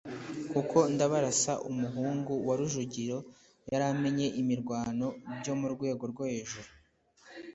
[0.51, 3.17] kuko Ndabarasa umuhungu wa Rujugira
[3.71, 5.07] yari amenyereye imirwano
[5.39, 6.69] byo mu rwego rwo hejuru